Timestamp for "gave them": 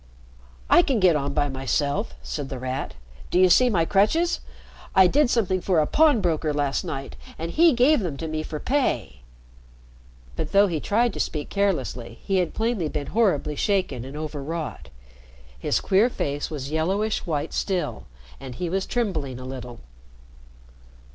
7.73-8.17